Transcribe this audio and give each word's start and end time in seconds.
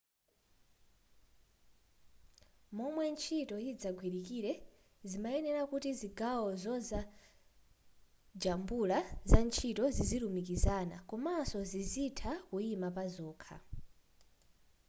momwe 2.77 3.03
ntchito 3.13 3.55
yidzagwilikire 3.65 4.51
zimayenera 5.09 5.61
kuti 5.71 5.89
zigawo 5.99 6.47
zazojambula 6.63 8.99
zantchito 9.29 9.83
zizilumikizana 9.95 10.95
komanso 11.09 11.59
zizitha 11.71 12.31
kuima 12.49 12.89
pazokha 12.97 13.57